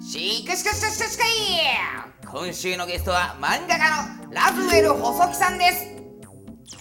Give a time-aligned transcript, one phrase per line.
[0.00, 1.28] しかしかしかしかしかい
[2.26, 5.93] 今週のゲストは漫画家のラズウェル細木さんです。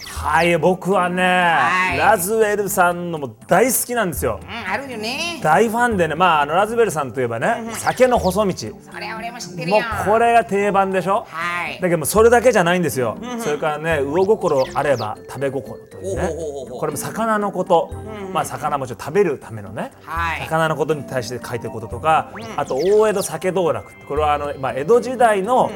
[0.08, 1.98] はい僕はね、はい。
[1.98, 4.40] ラズウェルさんのも大好きなんですよ。
[4.42, 5.40] うんあるよね。
[5.44, 8.54] 大ファンでねまああのラズウェルさんといえばね酒の細道。
[8.56, 11.26] それは俺も知ってるもうよこれが定番でしょ？
[11.28, 11.76] はい。
[11.82, 16.30] だけどもうそれだけじゃないんですよ、それからね魚心あれば食べ心というね。
[16.32, 16.80] おうおうおうおう。
[16.80, 17.92] これも魚のこと、
[18.32, 20.42] まあ魚もちろん食べるためのね、はい。
[20.44, 25.70] 魚のことに対して書いてることとか、あと大江戸酒道楽ってこれはあの、まあ、江戸時代の、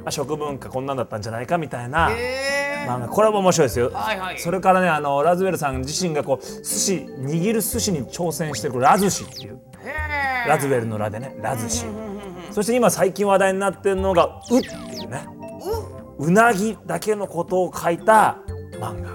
[0.00, 4.38] まあ、食文化こんなんだったんじゃないかみたいなへ漫画これも面白いですよ、はいはい。
[4.38, 9.58] それからねあのラズウェルさん自身がこう寿司握る寿司に挑戦してるラズシっていう。
[9.84, 11.86] えラズウェルのラでねラズシ
[12.50, 15.26] そして今最近話題になってるのが「う」っていうね。
[16.18, 18.38] うなぎだけのことを書いた
[18.78, 19.10] 漫画。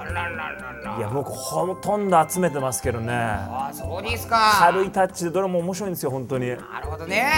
[0.00, 0.96] あらららら。
[0.98, 3.12] いや僕ほとんど集めてますけどね。
[3.12, 4.56] あそうですか。
[4.58, 6.48] 軽いタッチでどれも面白いんですよ本当に。
[6.48, 7.32] なるほどね、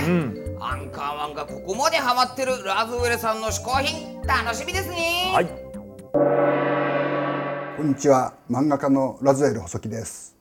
[0.61, 5.33] アンカーマンがここまでハマってるラズウェルさんの嗜好品楽しみですね。
[5.34, 5.70] はい
[7.81, 8.34] こんにちは。
[8.50, 10.36] 漫画家のラズエル細木です。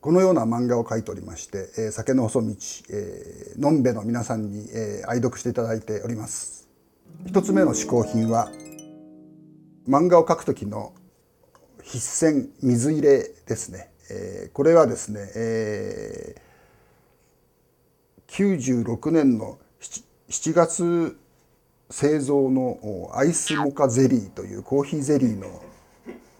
[0.00, 2.54] このような漫画を描いておりまして、えー酒の細道、
[2.88, 6.66] えーのんべの皆さんに、えー愛読していただいております。
[7.26, 8.50] 一つ目の嗜好品は
[9.86, 10.94] 漫画を描く時の
[11.84, 21.18] 筆箋水入れですね、えーこれはですね、えー96年の 7, 7月
[21.90, 25.62] 製造のアイスモカゼリーというコーヒーゼリーの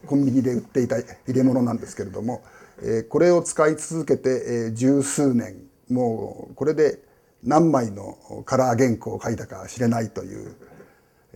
[0.05, 2.43] コンビニで売っていた入れ物なんですけれども、
[2.81, 5.55] えこれを使い続けて、え十数年
[5.89, 6.99] もうこれで
[7.43, 10.55] 何枚のカラー原稿を書いたか知れないという、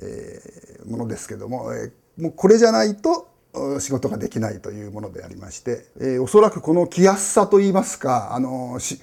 [0.01, 0.39] え
[0.85, 1.91] ものですけども、え
[2.21, 3.27] もうこれじゃないと
[3.79, 9.01] 仕事ができないというものでありまして、えおそらくこの着やすさといいますかあのし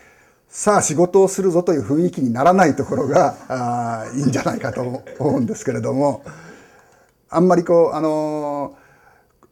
[0.48, 4.80] さあ仕事をするぞという雰囲気にならないところがあいいんじゃないかと
[5.18, 6.24] 思うんですけれども
[7.28, 8.76] あんまりこうあの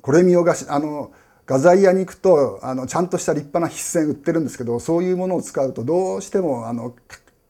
[0.01, 1.13] これ見よがしあの
[1.45, 6.95] 画材屋に行くとあのちゃんとした立派な筆箋売ってるんですけどそういうものを使うとどうしてもあの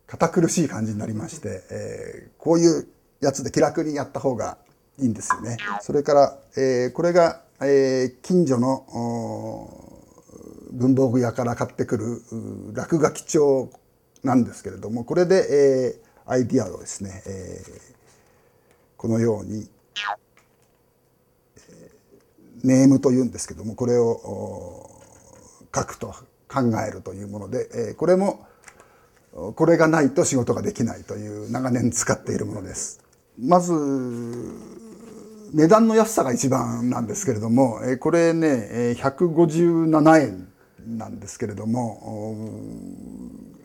[0.06, 2.86] 堅苦しい感じになりまして、えーこういう
[3.20, 4.58] やつで気楽にやった方が
[5.00, 5.56] いいんですよね。
[5.82, 9.85] それから、えーこれが、えー近所の
[10.76, 12.22] 文房具屋から買ってくる
[12.74, 13.70] 落書き帳
[14.22, 17.96] なんですけれどもこれで、えーアイディアをですね、えー
[18.96, 19.68] このように
[22.64, 24.90] ネームというんですけどもこれを
[25.72, 26.14] 書くと
[26.48, 28.44] 考えるというもので、えーこれも
[29.54, 33.00] これがないと仕事ができないという長年使っているものです。
[33.38, 33.72] まず
[35.52, 40.45] 値段の安さが一番なんですけれども、えーこれね、157円
[40.86, 42.62] なんですけれども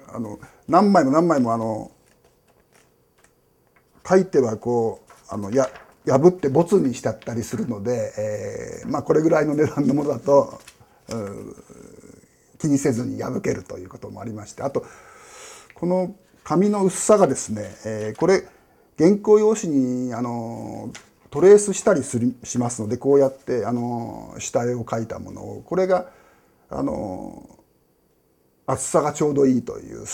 [0.08, 1.92] あの何枚も何枚もあの
[4.08, 5.70] 書いてはこうあのや
[6.06, 10.59] 破ってボツにしちゃったりするので、えーまあ、これぐらいの値段のものだと
[12.59, 14.84] 気にせずに破けるということもありましてあと
[15.76, 18.48] この紙の薄さがですね、えーこれ
[18.98, 20.92] 原稿用紙にあの
[21.32, 26.06] トレースしたりするしますのでこうやってあの下絵を描いたものをこれが
[26.72, 27.59] あの
[28.66, 30.06] 厚さがちょうどいいという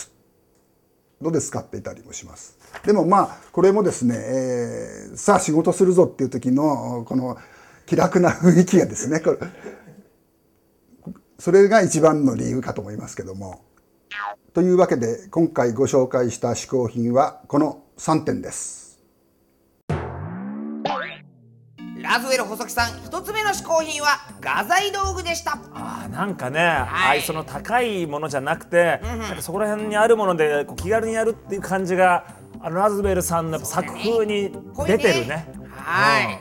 [1.22, 2.58] ので使っていたりもします。
[2.86, 7.38] でもまあこれもですね、えーさあ仕事するぞっていう時のこの
[7.86, 9.38] 気楽な雰囲気がですねこれ
[11.40, 13.62] それが一番の理由かと思いますけども。
[14.54, 18.87] というわけで今回ご紹介した嗜好品はこの3点です。
[22.08, 25.60] ラズウェル細木さん一つ目の嗜好品は画材道具でした。
[25.74, 27.22] あーなんかね、はい。
[27.22, 32.26] その高いものじゃなくて、なんかそこら辺にあるものでこう気軽にやるっていう感じが
[32.62, 34.54] あのラズベルさんの作風に
[34.86, 35.48] 出てるね。
[35.70, 36.40] はい、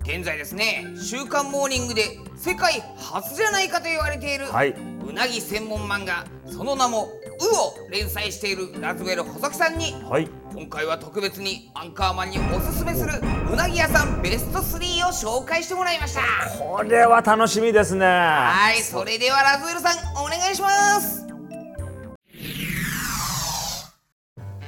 [0.00, 4.70] 現在ですね「週刊モーニング」で世界初じゃないかと言われている、はい。
[4.70, 7.08] うなぎ専門漫画その名も
[7.40, 7.54] 「う」
[7.86, 10.28] を連載しているラズウェル細木さんにはい。
[10.54, 13.12] 今回は特別にアンカーマンにおすすめする
[13.52, 16.20] うなぎ屋さんベスト3を紹介してもらいました
[16.58, 18.06] これは楽しみですね。
[18.06, 20.68] はいそれではラズウェルさんお願いしま
[21.00, 21.26] す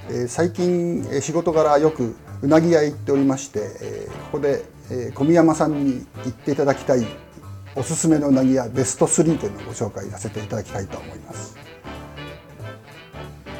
[0.09, 7.07] ええー最近えー仕事柄よくうなぎ屋へ行っておりまして、えーここで、えー小宮山さんに行っていただきたい
[7.77, 11.57] おすすめのうなぎ屋ベスト3というのをご紹介させていただきたいと思います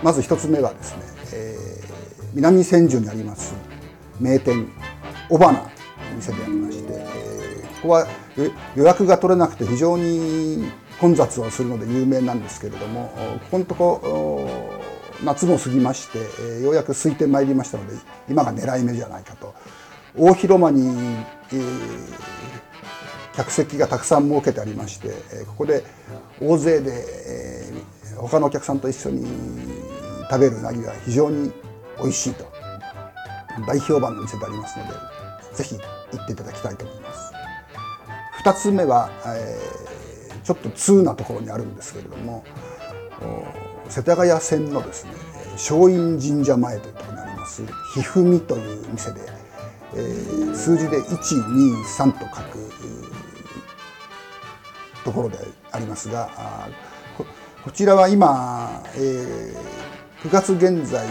[0.07, 1.03] まず一つ目はですね、
[1.35, 1.67] えー
[2.33, 3.55] 南千住にあります
[4.21, 4.71] 名店
[5.31, 5.71] 尾花の
[6.15, 8.07] 店でありまして、えーここは
[8.77, 10.71] 予約が取れなくて非常に
[11.01, 14.71] 混雑をするので有名なんですけれどもここのとこ
[15.25, 17.95] 夏も過ぎまして、えーようやく空いてまいりましたので
[18.29, 19.55] 今が狙い目じゃないかと。
[20.17, 20.87] 大広間に、
[21.53, 22.37] えー
[23.35, 25.83] 客席がたくさん設けてありましてえーここで
[26.41, 26.93] 大勢で、
[27.27, 29.27] えー他のお客さんと一緒に
[30.31, 31.53] 食べるなぎが非常に
[31.99, 32.45] 美味しいと。
[33.67, 34.93] 大評判の店でありますので
[35.55, 37.33] ぜひ行っていただきたいと思います。
[38.45, 39.87] 2つ目は、えー
[40.47, 42.45] ちょっと通なところにあるんですけれども
[43.89, 45.11] 世田谷線のですね
[45.55, 47.65] 松陰神社前というところにあります
[47.95, 49.23] ひふみという店で、
[49.95, 52.71] えー数字で123と書く
[55.05, 55.39] ところで
[55.73, 56.31] ありますが
[57.19, 57.27] こ
[57.65, 59.86] こちらは今、えー
[60.23, 61.07] 9月現在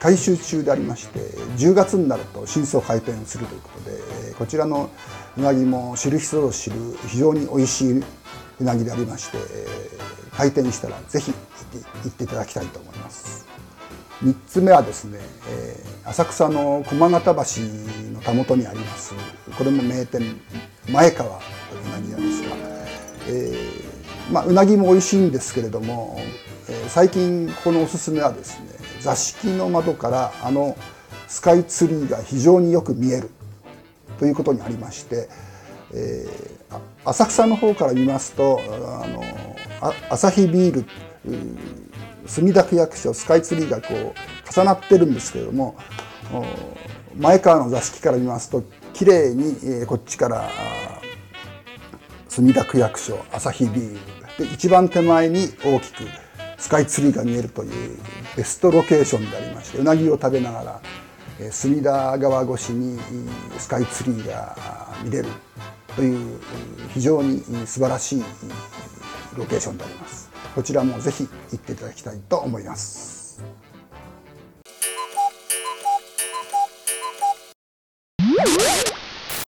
[0.00, 1.18] 改修中でありまして
[1.56, 4.90] 10月になると新装開店するということでこちらの
[5.36, 6.76] うなぎも知る人ぞ知る
[7.08, 8.04] 非常に美味しいう
[8.64, 9.38] なぎでありまして
[10.32, 13.46] 開店したらぜひ行って行っていただきたいと思います。
[14.24, 15.18] 3つ目はですね、
[16.04, 19.14] 浅草の駒形橋のたもとにあります
[19.58, 20.40] これも名店
[20.88, 21.44] 前川と
[21.74, 22.56] いううなぎなんですが、
[23.26, 26.20] えーまあ、うなぎも美味しいんですけれども、
[26.88, 28.68] 最近このおすすめはですね
[29.00, 30.76] 座敷の窓からあの
[31.28, 33.30] スカイツリーが非常によく見える
[34.18, 35.28] ということにありまして、
[35.94, 36.62] えー
[37.04, 39.22] 浅草の方から見ますとあの
[39.82, 40.86] あアサヒビール
[42.26, 45.76] 墨田区役所スカイツリーがこう重なってるんですけれども
[47.16, 48.62] 前川の座敷から見ますと
[48.94, 50.48] 綺麗に、えーこっちから
[52.28, 53.98] 墨田区役所アサヒビー
[54.38, 56.04] ルで一番手前に大きく
[56.62, 57.98] スカイツリーが見えるという
[58.36, 60.80] ベストロケーションでありましてうなぎを食べながら
[61.40, 63.00] え隅田川越しに
[63.58, 64.56] スカイツリーが
[65.02, 65.28] 見れる
[65.96, 66.38] という
[66.94, 68.22] 非常に素晴らしい
[69.36, 70.30] ロケーションであります。
[70.54, 73.21] こちらもぜひ行っていただきたいと思います。